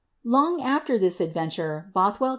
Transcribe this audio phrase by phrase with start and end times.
[0.25, 2.29] Long afier this adventure, Bolhwel!